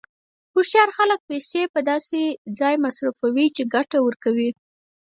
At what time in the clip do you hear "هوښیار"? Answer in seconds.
0.53-0.89